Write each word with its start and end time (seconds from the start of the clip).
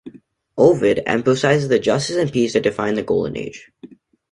Ovid 0.57 1.03
emphasizes 1.05 1.67
the 1.69 1.77
justice 1.77 2.15
and 2.15 2.31
peace 2.33 2.53
that 2.53 2.63
defined 2.63 2.97
the 2.97 3.03
Golden 3.03 3.37
Age. 3.37 3.71